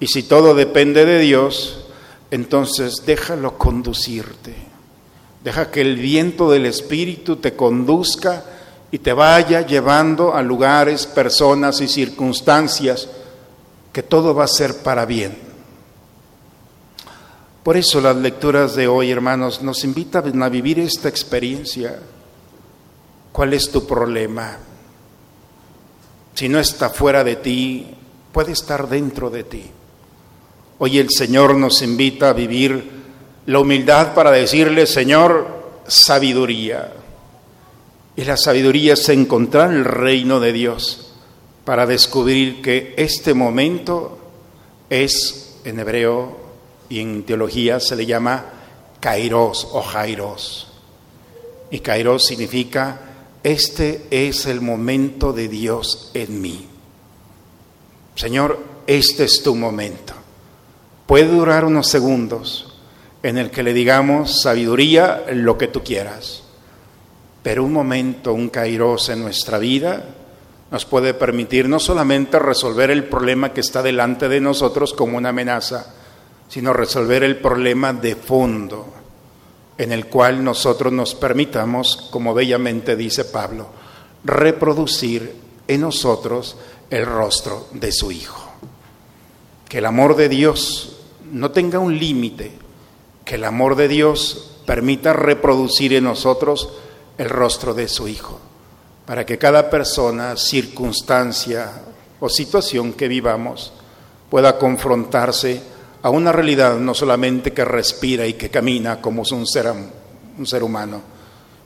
Y 0.00 0.06
si 0.06 0.22
todo 0.22 0.54
depende 0.54 1.04
de 1.04 1.18
Dios, 1.18 1.84
entonces 2.32 3.02
déjalo 3.04 3.58
conducirte. 3.58 4.54
Deja 5.44 5.70
que 5.70 5.82
el 5.82 5.96
viento 5.96 6.50
del 6.50 6.64
Espíritu 6.64 7.36
te 7.36 7.54
conduzca 7.54 8.42
y 8.90 9.00
te 9.00 9.12
vaya 9.12 9.66
llevando 9.66 10.34
a 10.34 10.40
lugares, 10.40 11.06
personas 11.06 11.82
y 11.82 11.88
circunstancias 11.88 13.06
que 13.92 14.02
todo 14.02 14.34
va 14.34 14.44
a 14.44 14.48
ser 14.48 14.78
para 14.78 15.04
bien. 15.04 15.36
Por 17.62 17.76
eso 17.76 18.00
las 18.00 18.16
lecturas 18.16 18.74
de 18.76 18.88
hoy, 18.88 19.10
hermanos, 19.10 19.60
nos 19.60 19.84
invitan 19.84 20.42
a 20.42 20.48
vivir 20.48 20.78
esta 20.78 21.10
experiencia. 21.10 22.00
¿Cuál 23.30 23.52
es 23.52 23.70
tu 23.70 23.86
problema? 23.86 24.56
Si 26.32 26.48
no 26.48 26.58
está 26.58 26.88
fuera 26.88 27.24
de 27.24 27.36
ti, 27.36 27.94
puede 28.32 28.52
estar 28.52 28.88
dentro 28.88 29.28
de 29.28 29.44
ti. 29.44 29.70
Hoy 30.84 30.98
el 30.98 31.10
Señor 31.10 31.54
nos 31.54 31.80
invita 31.82 32.30
a 32.30 32.32
vivir 32.32 32.82
la 33.46 33.60
humildad 33.60 34.14
para 34.14 34.32
decirle, 34.32 34.88
Señor, 34.88 35.46
sabiduría. 35.86 36.92
Y 38.16 38.24
la 38.24 38.36
sabiduría 38.36 38.94
es 38.94 39.08
encontrar 39.08 39.72
el 39.72 39.84
reino 39.84 40.40
de 40.40 40.52
Dios 40.52 41.12
para 41.64 41.86
descubrir 41.86 42.60
que 42.62 42.94
este 42.96 43.32
momento 43.32 44.18
es, 44.90 45.60
en 45.62 45.78
hebreo 45.78 46.36
y 46.88 46.98
en 46.98 47.22
teología 47.22 47.78
se 47.78 47.94
le 47.94 48.04
llama 48.04 48.44
kairos 48.98 49.68
o 49.70 49.82
jairos. 49.82 50.66
Y 51.70 51.78
kairos 51.78 52.24
significa 52.24 53.02
este 53.44 54.08
es 54.10 54.46
el 54.46 54.60
momento 54.60 55.32
de 55.32 55.46
Dios 55.46 56.10
en 56.12 56.40
mí. 56.40 56.66
Señor, 58.16 58.58
este 58.88 59.26
es 59.26 59.44
tu 59.44 59.54
momento. 59.54 60.21
Puede 61.06 61.28
durar 61.28 61.64
unos 61.64 61.88
segundos 61.88 62.72
en 63.22 63.38
el 63.38 63.50
que 63.50 63.62
le 63.62 63.72
digamos 63.72 64.42
sabiduría, 64.42 65.24
lo 65.32 65.58
que 65.58 65.68
tú 65.68 65.82
quieras. 65.82 66.42
Pero 67.42 67.64
un 67.64 67.72
momento, 67.72 68.32
un 68.32 68.48
kairos 68.48 69.08
en 69.08 69.22
nuestra 69.22 69.58
vida 69.58 70.04
nos 70.70 70.84
puede 70.86 71.12
permitir 71.12 71.68
no 71.68 71.78
solamente 71.78 72.38
resolver 72.38 72.90
el 72.90 73.04
problema 73.04 73.52
que 73.52 73.60
está 73.60 73.82
delante 73.82 74.28
de 74.28 74.40
nosotros 74.40 74.94
como 74.94 75.18
una 75.18 75.28
amenaza, 75.28 75.94
sino 76.48 76.72
resolver 76.72 77.22
el 77.22 77.36
problema 77.36 77.92
de 77.92 78.16
fondo 78.16 78.86
en 79.76 79.92
el 79.92 80.06
cual 80.06 80.42
nosotros 80.44 80.92
nos 80.92 81.14
permitamos, 81.14 82.08
como 82.10 82.34
bellamente 82.34 82.96
dice 82.96 83.24
Pablo, 83.24 83.68
reproducir 84.24 85.34
en 85.66 85.80
nosotros 85.80 86.56
el 86.90 87.04
rostro 87.04 87.68
de 87.72 87.90
su 87.90 88.12
Hijo. 88.12 88.51
Que 89.72 89.78
el 89.78 89.86
amor 89.86 90.16
de 90.16 90.28
Dios 90.28 90.98
no 91.32 91.50
tenga 91.50 91.78
un 91.78 91.98
límite, 91.98 92.52
que 93.24 93.36
el 93.36 93.44
amor 93.44 93.74
de 93.74 93.88
Dios 93.88 94.58
permita 94.66 95.14
reproducir 95.14 95.94
en 95.94 96.04
nosotros 96.04 96.68
el 97.16 97.30
rostro 97.30 97.72
de 97.72 97.88
su 97.88 98.06
Hijo, 98.06 98.38
para 99.06 99.24
que 99.24 99.38
cada 99.38 99.70
persona, 99.70 100.36
circunstancia 100.36 101.72
o 102.20 102.28
situación 102.28 102.92
que 102.92 103.08
vivamos 103.08 103.72
pueda 104.28 104.58
confrontarse 104.58 105.62
a 106.02 106.10
una 106.10 106.32
realidad 106.32 106.76
no 106.76 106.92
solamente 106.92 107.54
que 107.54 107.64
respira 107.64 108.26
y 108.26 108.34
que 108.34 108.50
camina 108.50 109.00
como 109.00 109.22
un 109.22 109.46
ser, 109.46 109.72
un 110.36 110.46
ser 110.46 110.62
humano, 110.62 111.00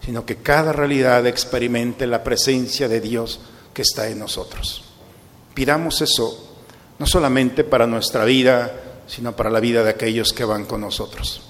sino 0.01 0.25
que 0.25 0.37
cada 0.37 0.73
realidad 0.73 1.27
experimente 1.27 2.07
la 2.07 2.23
presencia 2.23 2.87
de 2.87 3.01
Dios 3.01 3.40
que 3.75 3.83
está 3.83 4.07
en 4.07 4.21
nosotros. 4.21 4.85
Pidamos 5.55 6.03
eso, 6.03 6.47
no 6.98 7.06
solamente 7.06 7.64
para 7.64 7.87
nuestra 7.87 8.24
vida, 8.24 8.72
sino 9.06 9.35
para 9.35 9.50
la 9.50 9.61
vida 9.61 9.82
de 9.82 9.90
aquellos 9.90 10.32
que 10.32 10.44
van 10.44 10.64
con 10.64 10.80
nosotros. 10.80 11.42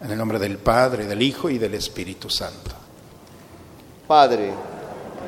En 0.00 0.10
el 0.10 0.18
nombre 0.18 0.38
del 0.38 0.58
Padre, 0.58 1.06
del 1.06 1.22
Hijo 1.22 1.50
y 1.50 1.58
del 1.58 1.74
Espíritu 1.74 2.30
Santo. 2.30 2.70
Padre, 4.06 4.52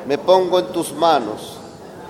me 0.07 0.17
pongo 0.17 0.59
en 0.59 0.67
tus 0.67 0.93
manos, 0.93 1.57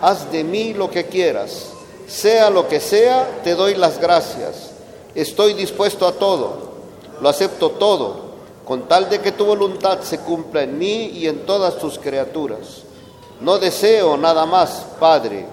haz 0.01 0.31
de 0.31 0.43
mí 0.43 0.73
lo 0.73 0.89
que 0.89 1.05
quieras, 1.05 1.71
sea 2.07 2.49
lo 2.49 2.67
que 2.67 2.79
sea, 2.79 3.41
te 3.43 3.55
doy 3.55 3.75
las 3.75 3.99
gracias 3.99 4.73
Estoy 5.15 5.53
dispuesto 5.53 6.07
a 6.07 6.13
todo, 6.13 6.73
lo 7.21 7.29
acepto 7.29 7.69
todo, 7.71 8.33
con 8.65 8.87
tal 8.87 9.09
de 9.09 9.19
que 9.19 9.31
tu 9.31 9.45
voluntad 9.45 10.01
se 10.01 10.19
cumpla 10.19 10.63
en 10.63 10.79
mí 10.79 11.11
y 11.13 11.27
en 11.27 11.45
todas 11.45 11.77
tus 11.77 11.99
criaturas. 11.99 12.81
No 13.39 13.59
deseo 13.59 14.17
nada 14.17 14.47
más, 14.47 14.87
Padre, 14.99 15.45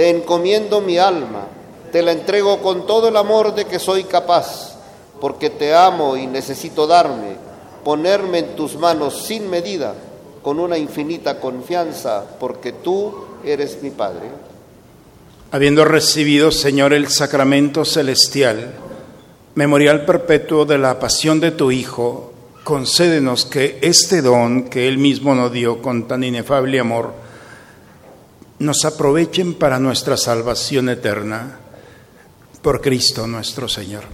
te 0.00 0.08
encomiendo 0.08 0.80
mi 0.80 0.96
alma, 0.96 1.46
te 1.92 2.00
la 2.00 2.12
entrego 2.12 2.62
con 2.62 2.86
todo 2.86 3.08
el 3.08 3.18
amor 3.18 3.54
de 3.54 3.66
que 3.66 3.78
soy 3.78 4.04
capaz, 4.04 4.76
porque 5.20 5.50
te 5.50 5.74
amo 5.74 6.16
y 6.16 6.26
necesito 6.26 6.86
darme, 6.86 7.36
ponerme 7.84 8.38
en 8.38 8.56
tus 8.56 8.78
manos 8.78 9.26
sin 9.26 9.50
medida, 9.50 9.92
con 10.40 10.58
una 10.58 10.78
infinita 10.78 11.38
confianza, 11.38 12.24
porque 12.40 12.72
tú 12.72 13.14
eres 13.44 13.82
mi 13.82 13.90
Padre. 13.90 14.30
Habiendo 15.50 15.84
recibido, 15.84 16.50
Señor, 16.50 16.94
el 16.94 17.08
sacramento 17.08 17.84
celestial, 17.84 18.72
memorial 19.54 20.06
perpetuo 20.06 20.64
de 20.64 20.78
la 20.78 20.98
pasión 20.98 21.40
de 21.40 21.50
tu 21.50 21.72
Hijo, 21.72 22.32
concédenos 22.64 23.44
que 23.44 23.78
este 23.82 24.22
don 24.22 24.70
que 24.70 24.88
Él 24.88 24.96
mismo 24.96 25.34
nos 25.34 25.52
dio 25.52 25.82
con 25.82 26.08
tan 26.08 26.24
inefable 26.24 26.80
amor, 26.80 27.12
nos 28.60 28.84
aprovechen 28.84 29.54
para 29.54 29.80
nuestra 29.80 30.18
salvación 30.18 30.90
eterna 30.90 31.58
por 32.60 32.82
Cristo 32.82 33.26
nuestro 33.26 33.68
Señor. 33.68 34.04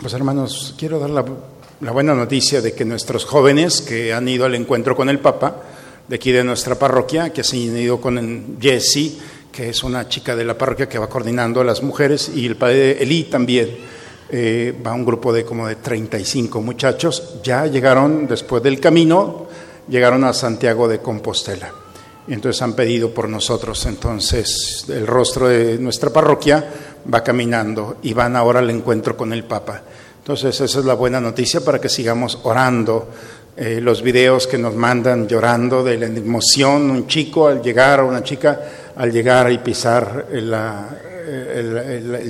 Pues 0.00 0.14
hermanos, 0.14 0.74
quiero 0.78 0.98
dar 0.98 1.10
la 1.10 1.90
buena 1.92 2.14
noticia 2.14 2.62
de 2.62 2.72
que 2.72 2.86
nuestros 2.86 3.26
jóvenes 3.26 3.82
que 3.82 4.14
han 4.14 4.26
ido 4.28 4.46
al 4.46 4.54
encuentro 4.54 4.96
con 4.96 5.10
el 5.10 5.18
Papa, 5.18 5.62
de 6.08 6.16
aquí 6.16 6.32
de 6.32 6.42
nuestra 6.42 6.76
parroquia, 6.76 7.30
que 7.30 7.44
se 7.44 7.56
han 7.56 7.76
ido 7.76 8.00
con 8.00 8.56
Jessie, 8.58 9.18
que 9.52 9.68
es 9.68 9.84
una 9.84 10.08
chica 10.08 10.34
de 10.34 10.46
la 10.46 10.56
parroquia 10.56 10.88
que 10.88 10.98
va 10.98 11.10
coordinando 11.10 11.60
a 11.60 11.64
las 11.64 11.82
mujeres, 11.82 12.30
y 12.34 12.46
el 12.46 12.56
padre 12.56 13.02
Elí 13.02 13.24
también, 13.24 13.76
eh, 14.30 14.74
va 14.86 14.94
un 14.94 15.04
grupo 15.04 15.34
de 15.34 15.44
como 15.44 15.68
de 15.68 15.76
35 15.76 16.62
muchachos, 16.62 17.40
ya 17.42 17.66
llegaron 17.66 18.26
después 18.26 18.62
del 18.62 18.80
camino, 18.80 19.48
llegaron 19.86 20.24
a 20.24 20.32
Santiago 20.32 20.88
de 20.88 21.00
Compostela. 21.00 21.87
Entonces 22.34 22.60
han 22.62 22.74
pedido 22.74 23.10
por 23.10 23.28
nosotros. 23.28 23.84
Entonces 23.86 24.84
el 24.88 25.06
rostro 25.06 25.48
de 25.48 25.78
nuestra 25.78 26.10
parroquia 26.10 26.64
va 27.12 27.22
caminando 27.22 27.96
y 28.02 28.12
van 28.12 28.36
ahora 28.36 28.60
al 28.60 28.70
encuentro 28.70 29.16
con 29.16 29.32
el 29.32 29.44
Papa. 29.44 29.82
Entonces 30.18 30.60
esa 30.60 30.80
es 30.80 30.84
la 30.84 30.94
buena 30.94 31.20
noticia 31.20 31.60
para 31.62 31.80
que 31.80 31.88
sigamos 31.88 32.38
orando. 32.42 33.08
Eh, 33.56 33.80
los 33.80 34.02
videos 34.02 34.46
que 34.46 34.56
nos 34.56 34.76
mandan 34.76 35.26
llorando 35.26 35.82
de 35.82 35.98
la 35.98 36.06
emoción, 36.06 36.90
un 36.90 37.08
chico 37.08 37.48
al 37.48 37.60
llegar, 37.60 38.04
una 38.04 38.22
chica 38.22 38.92
al 38.94 39.10
llegar 39.10 39.50
y 39.50 39.58
pisar 39.58 40.26
el, 40.30 40.52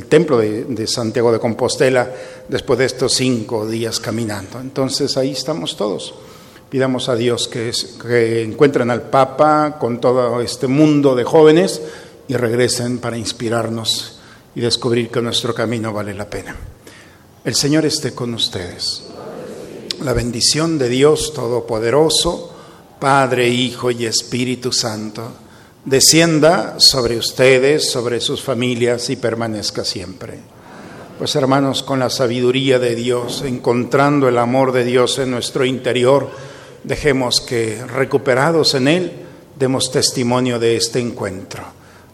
templo 0.08 0.38
de, 0.38 0.86
Santiago 0.86 1.30
de 1.30 1.38
Compostela 1.38 2.08
después 2.48 2.78
de 2.78 2.86
estos 2.86 3.12
cinco 3.12 3.66
días 3.66 4.00
caminando. 4.00 4.58
Entonces 4.58 5.18
ahí 5.18 5.32
estamos 5.32 5.76
todos. 5.76 6.14
Pidamos 6.68 7.08
a 7.08 7.16
Dios 7.16 7.48
que, 7.48 8.42
encuentren 8.42 8.90
al 8.90 9.02
Papa 9.02 9.78
con 9.80 10.00
todo 10.00 10.42
este 10.42 10.66
mundo 10.66 11.14
de 11.14 11.24
jóvenes 11.24 11.80
y 12.28 12.34
regresen 12.34 12.98
para 12.98 13.16
inspirarnos 13.16 14.18
y 14.54 14.60
descubrir 14.60 15.08
que 15.08 15.22
nuestro 15.22 15.54
camino 15.54 15.94
vale 15.94 16.12
la 16.12 16.28
pena. 16.28 16.54
El 17.42 17.54
Señor 17.54 17.86
esté 17.86 18.14
con 18.14 18.34
ustedes. 18.34 19.04
La 20.02 20.12
bendición 20.12 20.78
de 20.78 20.90
Dios 20.90 21.32
Todopoderoso, 21.32 22.54
Padre, 23.00 23.48
Hijo 23.48 23.90
y 23.90 24.04
Espíritu 24.04 24.70
Santo, 24.70 25.32
descienda 25.86 26.78
sobre 26.78 27.16
ustedes, 27.16 27.90
sobre 27.90 28.20
sus 28.20 28.42
familias 28.42 29.08
y 29.08 29.16
permanezca 29.16 29.86
siempre. 29.86 30.38
Pues 31.18 31.34
hermanos, 31.34 31.82
con 31.82 31.98
la 31.98 32.10
sabiduría 32.10 32.78
de 32.78 32.94
Dios, 32.94 33.42
encontrando 33.42 34.28
el 34.28 34.36
amor 34.36 34.72
de 34.72 34.84
Dios 34.84 35.18
en 35.18 35.30
nuestro 35.30 35.64
interior, 35.64 36.28
dejemos 36.88 37.42
que, 37.42 37.84
recuperados 37.86 38.74
en 38.74 38.88
Él, 38.88 39.12
demos 39.56 39.92
testimonio 39.92 40.58
de 40.58 40.76
este 40.76 40.98
encuentro. 40.98 41.62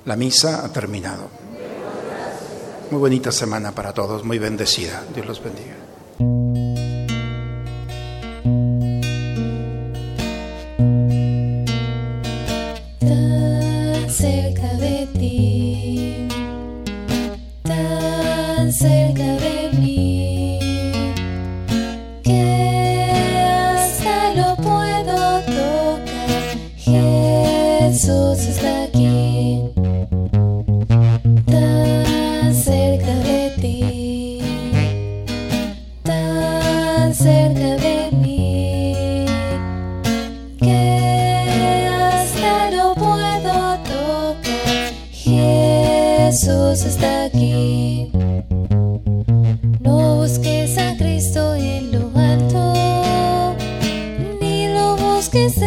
La 0.05 0.17
misa 0.17 0.65
ha 0.65 0.73
terminado. 0.73 1.29
Muy 2.91 2.99
bonita 2.99 3.31
semana 3.31 3.73
para 3.73 3.93
todos, 3.93 4.25
muy 4.25 4.39
bendecida. 4.39 5.05
Dios 5.15 5.27
los 5.27 5.43
bendiga. 5.43 5.84
Lo 55.35 55.41
busques 55.41 55.64